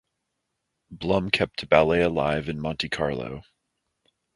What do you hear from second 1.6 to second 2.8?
ballet alive in